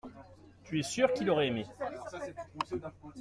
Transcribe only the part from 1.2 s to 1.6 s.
aurait